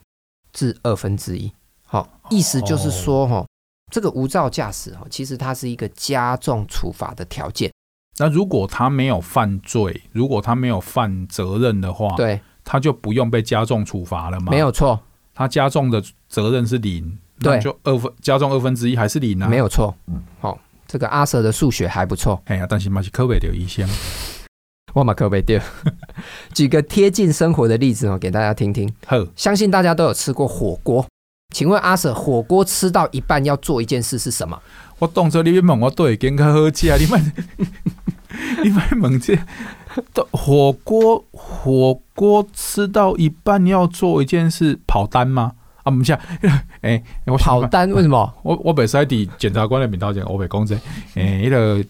[0.53, 1.53] 至二分之一，
[1.87, 3.47] 好，意思就是说，哈，
[3.90, 7.71] 这个无照驾驶，哈，其实它是一个加重处罚的条件。
[8.17, 14.51] 那如果他没有犯罪，如果他没有犯责任的话，对，他就不用被加重处罚了吗？
[14.51, 15.01] 没有错，
[15.35, 19.49] 他加重的责任是零，对，就二分加重二分之一还是零呢？
[19.49, 19.93] 没有错，
[20.38, 23.88] 好，这个阿 Sir 的数学还不错，哎呀，但是嘛是科别的医生。
[24.92, 25.61] 我马可贝掉，
[26.55, 28.92] 举个贴近生活的例子哦，给大家听听。
[29.07, 31.05] 呵，相信大家都有吃过火锅，
[31.53, 34.61] 请问阿 Sir，火锅吃到一半要做一件事是什么？
[35.01, 37.33] 我当初你别问我都已经较好吃啊，你们
[38.62, 39.37] 你们问这
[40.31, 45.55] 火锅火锅吃到一半要做一件事跑单吗？
[45.83, 46.16] 啊，不是，
[46.83, 48.33] 哎，我跑单为什么？
[48.44, 50.79] 我我本身在检察官的频道讲，我被公正，
[51.16, 51.85] 哎，那个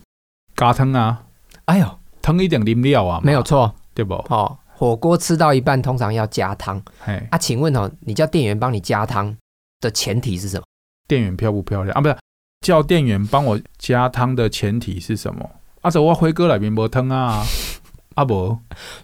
[0.57, 1.23] 加汤啊，
[1.67, 1.87] 哎呦。
[2.25, 4.15] 汤一点饮料啊，没有错，对不？
[4.31, 6.83] 哦，火锅吃到一半通常要加汤。
[6.99, 9.37] 嘿啊，请问哦，你叫店员帮你加汤
[9.79, 10.65] 的前提是什么？
[11.07, 12.01] 店员漂不漂亮啊？
[12.01, 12.17] 不是，
[12.63, 15.51] 叫店员帮我加汤的前提是什么？
[15.83, 17.45] 啊，这我辉哥那边没汤啊，
[18.17, 18.57] 啊不，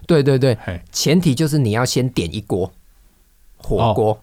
[0.07, 0.57] 对对对，
[0.91, 2.73] 前提就是你要先点一锅
[3.55, 4.13] 火锅。
[4.13, 4.17] 哦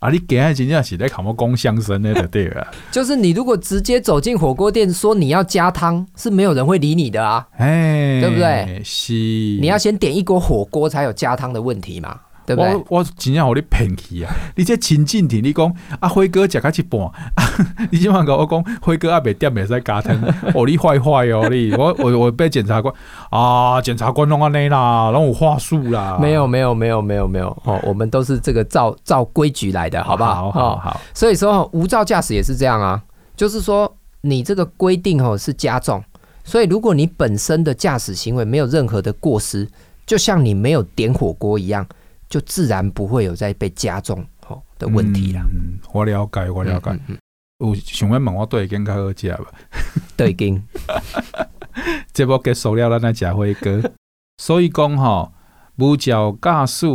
[0.00, 0.10] 啊！
[0.10, 2.66] 你今日真正是在考我讲相声的，对啊。
[2.92, 8.80] 就是你如果直接走进火锅店说你要加汤，是没有人会理你的啊，哎，对不对？
[8.84, 12.20] 是，你要先点一锅火锅才有加汤的问题嘛。
[12.48, 12.74] 对不对？
[12.74, 14.34] 我我真正互你骗去啊！
[14.56, 17.10] 你这亲近听你讲啊，辉哥食到一半，
[17.92, 20.18] 你今晚跟我讲辉哥阿未点未使加汤，
[20.54, 21.74] 哦，你坏坏哦你！
[21.74, 22.92] 我我我被检察官
[23.30, 26.16] 啊，检察官弄安尼啦，拢有话术啦。
[26.18, 30.50] 没有没有没有没有没有哦，我们都是这个照照规矩来的，好不好？
[30.50, 31.00] 好好好。
[31.12, 33.02] 所以说无照驾驶也是这样啊，
[33.36, 36.02] 就是说你这个规定哦是加重，
[36.44, 39.68] 所以如果你本身的驾驶行为没有任何的过失，
[40.06, 41.86] 就像你没有点火锅一样。
[42.28, 45.42] 就自然不会有再被加重吼的问题啦。
[45.52, 46.90] 嗯，我了解，我了解。
[47.08, 47.18] 嗯，
[47.58, 49.46] 有想要问我对经较好食吧？
[50.16, 50.62] 对经。
[52.12, 53.90] 这波结束了，咱来食火锅。
[54.42, 55.32] 所以讲吼，
[55.76, 56.86] 无照驾驶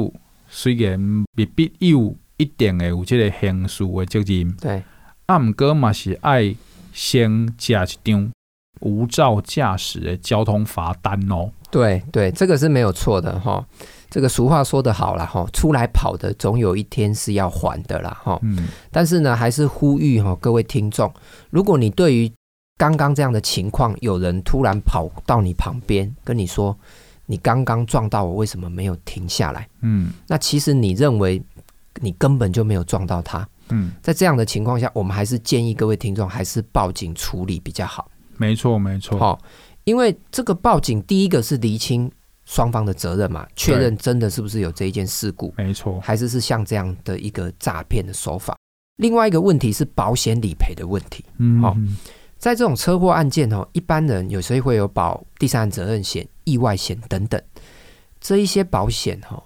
[0.47, 4.84] 虽然未必有一定的有这个刑事的责任，对。
[5.25, 6.55] 啊，毋过嘛是爱
[6.91, 8.31] 先食一张
[8.81, 11.49] 无照驾驶的交通罚单哦。
[11.71, 13.65] 对对，这个是没有错的哈。
[14.14, 18.38] 这个俗话说得好了哈，出来跑的总有一天是要还的啦哈。
[18.43, 18.68] 嗯。
[18.91, 21.11] 但是呢，还是呼吁哈各位听众，
[21.49, 22.32] 如果你对于
[22.78, 26.78] 刚刚这样的情况，有人突然跑到你旁边跟你说，
[27.26, 29.68] 你刚刚撞到我，为什么没有停下来？
[29.82, 30.14] 嗯。
[30.28, 31.41] 那其实你认为
[31.99, 33.49] 你根本就没有撞到他。
[33.70, 33.93] 嗯。
[34.03, 38.11] 在这样的情况下，我们还是建议各位听众还是报警处理比较好。
[38.38, 39.18] 没错，没错。
[39.18, 39.41] 好，
[39.86, 42.11] 因为这个报警，第一个是厘清。
[42.53, 48.55] 双方的责任嘛，确认真的是不是有这一件事故，没错，还是是像这样的一个诈骗的手法。
[48.97, 51.75] 另外一个问题是保险理赔的问题，嗯，好，
[52.37, 57.41] 在这种车祸案件哦，一般人有时候会有保第三人责任险、意外险等等，
[58.21, 59.43] 这一些保险哈，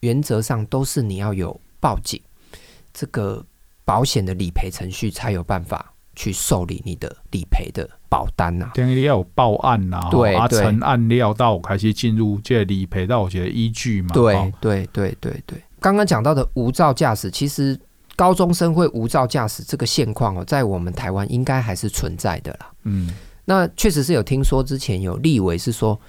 [0.00, 2.20] 原则上都是你要有报警，
[2.92, 3.42] 这个
[3.86, 8.70] 保险的理赔程序才有办法去受理你的理赔的保单呐。
[8.74, 14.08] 等于你要有报案呐，对，啊，成案料到开始进入这理赔到我觉得依据嘛。
[14.12, 17.78] 对对对对对，刚刚讲到的无照驾驶，其实。
[18.16, 22.70] 高中生会无照驾驶这个现况哦，在我们台湾应该还是存在的啦。
[22.84, 23.12] 嗯，
[23.44, 26.00] 那确实是有听说之前有立委是说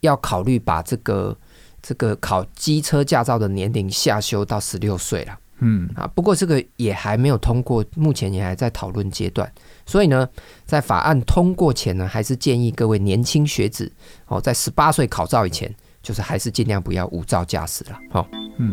[0.00, 1.38] 要考虑把这个
[1.80, 5.38] 这个考机车驾照的年龄下修到十六岁了。
[5.60, 9.50] 嗯啊，不过这个也还没有通过，目前也还在讨论阶段。
[9.86, 10.28] 所以呢，
[10.64, 13.92] 在法案通过前呢，还是建议各位年轻学子
[14.26, 15.72] 哦，在十八岁考照以前，
[16.02, 17.98] 就是还是尽量不要无照驾驶了。
[18.10, 18.26] 好，
[18.58, 18.72] 嗯。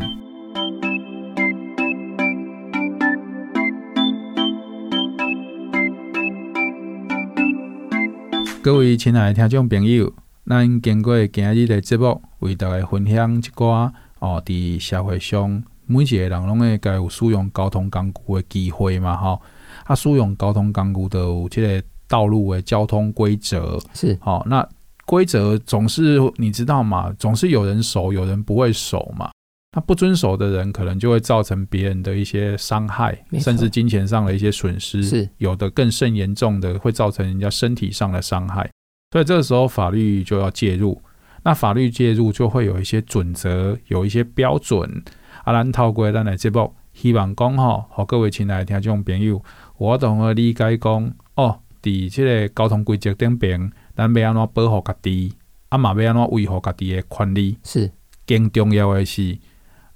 [8.61, 10.13] 各位亲爱的听众朋友，
[10.45, 19.41] 咱经过今日的节目，为大家分享一寡哦，伫社会上每一个人拢会该有使用交通工具的机会嘛，吼、哦，
[19.85, 24.65] 啊，使用交通工具都有即个道路的交通规则是，好、哦，那
[25.07, 29.31] 规则总是你知道嘛，总是有人守，有人不会守嘛。
[29.75, 35.03] 那不遵守的人，可能就会造成别人的一些伤害，甚至金钱上的一些损失。
[35.03, 38.69] 是有的更甚严重的，会造成人家身体上的伤害。
[39.11, 40.99] 所以这个时候法律就要介入。
[41.43, 45.03] 那法律介入就会有一些准则，有一些标准。
[45.43, 49.41] 啊，咱透过咱的节目，希望讲吼，互各位亲爱的听众朋友，
[49.77, 55.33] 我同个理解讲哦，伫即个交通规则顶边，咱要安怎保护家己，
[55.69, 57.57] 啊嘛要安怎维护家己的权利。
[57.63, 57.91] 是
[58.27, 59.37] 更重要的是。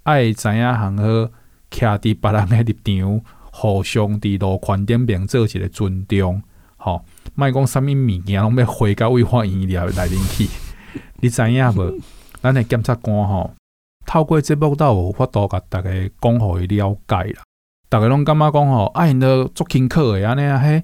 [0.03, 1.03] 爱知影行好，
[1.71, 3.21] 徛伫别人的立场，
[3.51, 6.41] 互相伫路权顶边做一个尊重。
[6.77, 10.49] 吼，莫讲啥物物件拢要回到违法医疗内面去。
[11.21, 11.99] 你知影无？
[12.41, 13.53] 咱的检察官吼，
[14.13, 15.89] 透过节目倒有法度甲大家
[16.21, 17.41] 讲互伊了解啦。
[17.89, 20.83] 逐个拢感觉讲吼，啊，因都足轻巧的安尼啊，嘿。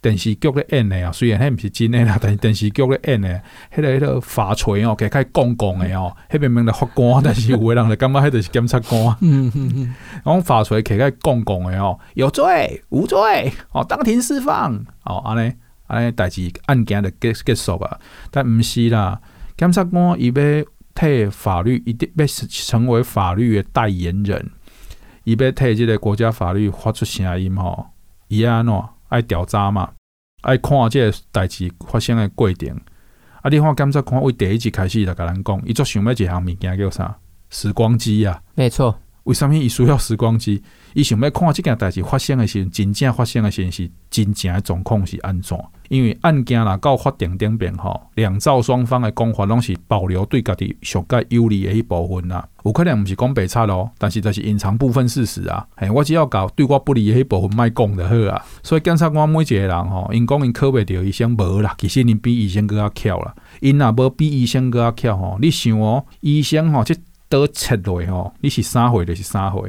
[0.00, 3.42] 电视剧咧演的啊，虽然迄毋是真诶啦， 但是电视剧咧演的，
[3.76, 9.14] 迄个迄个法锤哦，开开杠杠的哦，迄明明咧法官， 但是有诶人就感觉迄著是检察官。
[9.20, 14.74] 嗯嗯嗯，讲法锤开开杠杠的哦，有罪无罪哦，当庭释放
[15.04, 15.52] 哦，安尼
[15.86, 18.00] 安尼代志案件就结结束啊。
[18.30, 19.20] 但毋是啦，
[19.58, 20.64] 检察官伊要
[20.94, 24.50] 替法律，一定要成为法律的代言人，
[25.24, 27.86] 伊要替即个国家法律发出声音吼，
[28.28, 28.84] 伊安怎？
[29.08, 29.90] 爱调查嘛，
[30.42, 32.80] 爱看即个代志发生的过程。
[33.42, 37.18] 啊，你看检察官为第一集开始就甲咱讲，伊做想要一项物件叫啥？
[37.48, 39.00] 时光机啊，没错。
[39.24, 40.62] 为什么伊需要时光机？
[40.94, 45.56] 伊想要看即件代志发生的时，真正发生的时是真正的状况是安怎？
[45.88, 52.46] 因为案件若到法庭顶边吼，两造双方的讲法拢是保留对家己上盖有利的一部分啦。
[52.64, 55.66] 有可能毋是讲白贼咯，但是这是隐藏部分事实啊。
[55.76, 58.42] 嘿，我只要搞对我不利的迄部分卖讲就好啊。
[58.62, 63.34] 所以检察官每一个人吼，因讲因考袂着医生无啦，其实因比医生更较巧啦。
[63.60, 66.94] 因若无比医生更较巧吼，你想哦，医生吼，这
[67.30, 69.66] 刀切落吼，你是啥货就是啥货，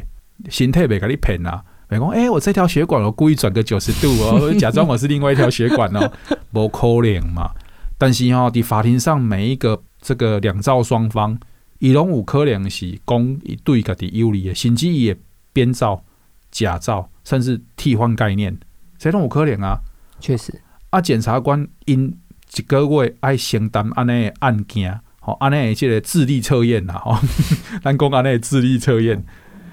[0.49, 1.63] 身体袂甲你骗啊。
[1.87, 6.11] 袂讲，哎，我这条血管我故意转个九十度哦， 假装我是另外一条血管哦，
[6.51, 7.51] 无可能嘛。
[7.97, 11.37] 但是吼、哦，伫法庭上每一个这个两造双方，
[11.79, 15.17] 伊拢有可能是讲伊对家己有利的，甚至伊也
[15.53, 16.03] 编造、
[16.49, 18.57] 假造，甚至替换概念，
[18.97, 19.79] 这拢有可能啊。
[20.19, 20.59] 确实，
[20.89, 22.17] 啊，检察官因
[22.55, 27.17] 一个月爱承担安尼案件，吼，安尼即个智力测验啦，吼，
[27.81, 29.23] 咱讲安尼智力测验。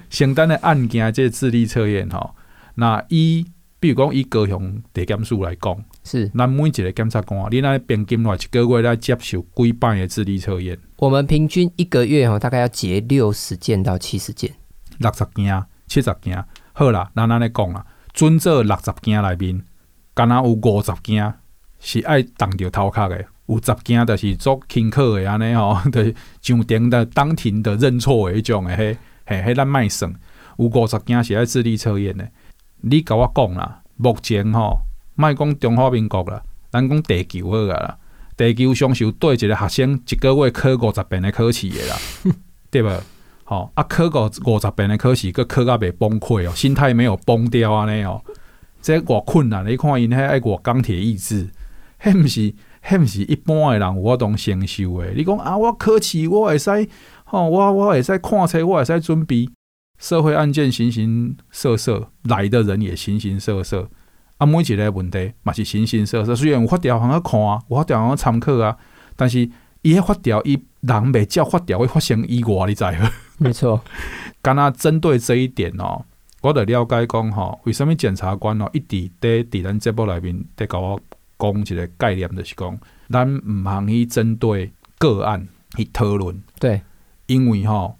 [0.09, 2.33] 承担的案件，即个智力测验吼，
[2.73, 3.45] 那伊
[3.79, 10.75] 比如讲以高雄地检署来讲，是咱每一个检察官，你那平均来一个月来接受几摆的智力测验？
[10.97, 14.51] 我们平均一个月吼，大概要结六十件到七十件，
[14.97, 16.43] 六十件、七十件，
[16.73, 19.63] 好啦，咱安尼讲啦，准做六十件内面，
[20.15, 21.31] 敢若有五十件
[21.79, 28.97] 是爱当着头壳的，有十件就是做轻巧的安尼吼， 就是上庭的当庭的认错的迄种的嘿。
[29.25, 30.11] 嘿，迄咱卖算，
[30.57, 32.27] 有五十件是爱智力测验的。
[32.81, 34.79] 你甲我讲啦，目前吼，
[35.15, 37.97] 卖讲中华民国啦，咱讲地球好个啦，
[38.35, 41.95] 地球上是有对一个学生一个月考五十遍的考试的啦，
[42.71, 42.89] 对不？
[43.43, 48.23] 吼啊，考个五十遍的考试，佮考甲袂崩溃哦，心态没有崩掉安尼哦，
[48.81, 51.49] 这偌困难，你看因迄爱偌钢铁意志，
[52.01, 55.13] 迄毋是迄毋是一般诶人有法度承受诶。
[55.15, 56.87] 你讲啊，我考试我会使，
[57.25, 59.49] 吼，我我会使看册，我会使准备。
[59.97, 63.89] 社会案件形形色色，来的人也形形色色。
[64.37, 66.33] 啊，每一个问题嘛是形形色色。
[66.33, 68.77] 虽然有法条通去看啊，有法条通去参考啊，
[69.17, 69.39] 但是
[69.81, 73.11] 伊迄法条伊人袂照法条会发生意外，你知无？
[73.39, 73.81] 没错。
[74.41, 76.05] 敢若针对这一点哦，
[76.41, 80.97] 我得了解讲吼，为什物检察官哦一直伫伫咱节目内面伫甲我
[81.39, 82.77] 讲一个概念，就是讲
[83.09, 86.39] 咱毋通去针对个案去讨论。
[86.59, 86.81] 对，
[87.27, 87.97] 因为吼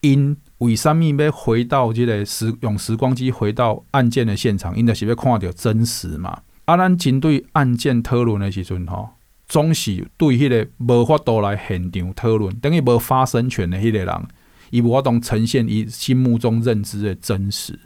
[0.00, 0.36] 因。
[0.60, 4.74] 为什么要回到即个时用时光机回到案件的现场？
[4.74, 6.30] 因就是要看到真实嘛。
[6.64, 9.10] 啊，咱针对案件讨论的时阵吼，
[9.46, 14.28] 总是对迄个无法度来现场讨论，等于无发生权的迄个人，
[14.70, 17.78] 伊无法度呈现伊心目中认知的真实，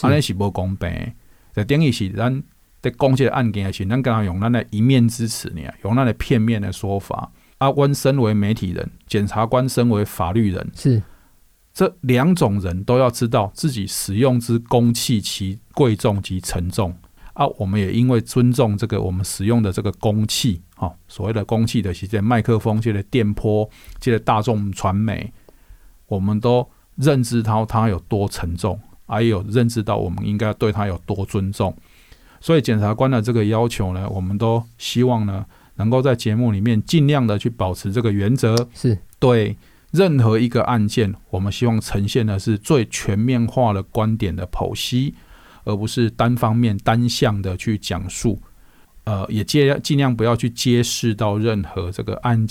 [0.00, 1.12] 安尼是无公平。
[1.54, 2.42] 就等于是咱
[2.84, 7.32] 在讲这个案件的时，咱刚刚用咱的一面之词呢，用咱的片面的说法。
[7.56, 11.00] 啊，温身为媒体人，检察官身为法律人，是。
[11.72, 16.94] 这两种人都要知道自己使用之公器其贵重及沉重
[17.32, 17.46] 啊！
[17.58, 23.68] 我们也因为尊重这个我们使用的这个公器，哈，所谓的公器的是这麦克风、这个电波、
[23.98, 25.32] 这个大众传媒，
[26.06, 31.74] 我们都认知到它有多沉重，还有认知到我们应该对它有多尊重。
[32.44, 39.56] 所以检察官的这个要求呢，我们都希望呢，能够在节目里面尽量的去保持这个原则，是对。
[39.92, 45.14] 任何一个案件，我们希望呈现的是最全面化的观点的剖析，
[45.62, 48.38] 而不是单方面、单向的去讲述。
[49.04, 52.46] 呃，也尽尽量不要去揭示到任何这个案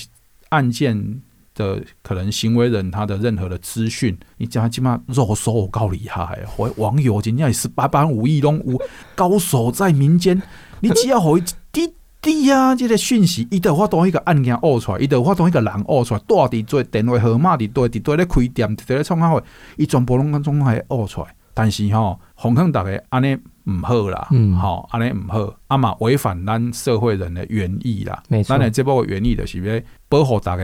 [0.49, 1.21] 案件
[1.55, 4.17] 的可能行为人他的任何的资讯。
[4.37, 6.39] 你讲起码肉搜我够厉害，
[6.77, 8.81] 网友今天也是八般武艺都有
[9.15, 10.41] 高手在民间，
[10.79, 11.41] 你只要会
[11.71, 11.93] 滴。
[12.23, 19.43] 滴啊，这个讯息，伊得发动一个案件恶出来，伊得发动一个人恶出来，到底做电话号码伫对伫对咧开店，伫咧创啥货，
[19.75, 21.27] 伊全部拢拢总还挖出来。
[21.53, 23.35] 但是吼，红坑大家安尼
[23.65, 28.23] 唔好啦，嗯，吼安尼唔好，啊嘛违反咱社会人的原意啦。
[28.45, 30.63] 咱的这部原意就是要保护大家，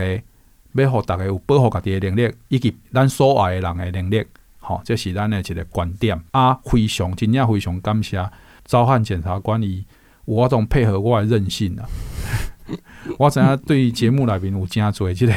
[0.74, 4.24] 要互大家有保护家己的能力，以及咱所爱的人的能力。
[4.58, 6.20] 吼，这是咱的一个观点。
[6.32, 8.24] 啊，非常真正非常感谢
[8.64, 9.84] 召翰检察官伊
[10.26, 10.34] 有。
[10.36, 11.82] 我总配合我的任性啊！
[13.18, 15.32] 我知影对节目内面有真侪，即个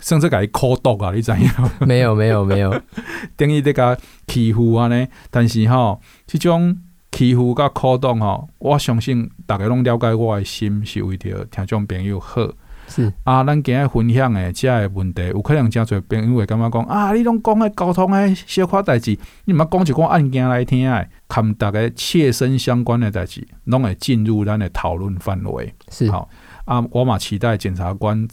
[0.00, 1.12] 甚至甲伊苦毒啊！
[1.14, 1.48] 你知影？
[1.86, 2.82] 没有没有没有，
[3.36, 3.96] 等于这甲
[4.26, 5.06] 欺负安尼。
[5.30, 6.76] 但是吼，即种
[7.12, 12.50] 欺负甲苦毒吼，我相信大家拢了解我的心是为着听众朋友好。
[12.94, 25.74] 是啊，咱今日分享诶，遮个问题有可能真侪朋友会感觉讲啊，你拢讲诶交通诶小可代志，你毋捌讲一个案件来听诶，看大家切身相关诶代志，拢会进入咱诶讨论范围。
[25.90, 26.28] 是好
[26.66, 28.28] 啊，我嘛期待检察官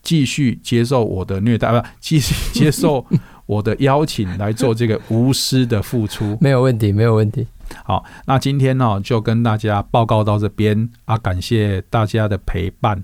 [0.00, 3.04] 继续接受我的虐待，不，继续接受
[3.46, 6.36] 我的邀请来做这个无私的付出。
[6.40, 7.46] 没有问题，没有问题。
[7.82, 13.02] 好，那今天呢就跟大家报告到这边啊，感谢大家的陪伴。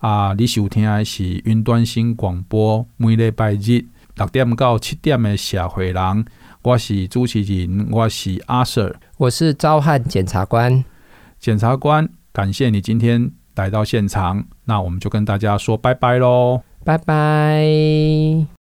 [0.00, 0.34] 啊！
[0.36, 3.84] 你收听的是云端新广播，每礼拜日
[4.16, 6.24] 六点到七点的社会人，
[6.62, 10.84] 我是主持人，我是阿 Sir，我是召翰检察官。
[11.38, 18.59] 检察官，感谢你今天来到现场，那我们就跟大家说拜拜喽，拜拜。